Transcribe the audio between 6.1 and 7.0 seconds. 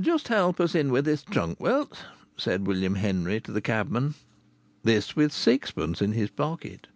his pocket!